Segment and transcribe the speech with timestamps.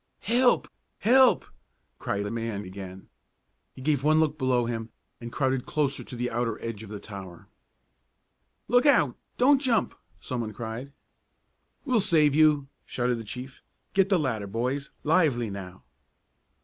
[0.21, 0.67] "Help!
[1.01, 1.45] Help!"
[1.99, 3.07] cried the man again.
[3.75, 4.89] He gave one look below him
[5.19, 7.45] and crowded closer to the outer edge of the tower.
[8.67, 9.15] "Look out!
[9.37, 10.91] Don't jump!" someone cried.
[11.85, 13.61] "We'll save you!" shouted the chief.
[13.93, 14.89] "Get the ladder, boys!
[15.03, 15.83] Lively now!"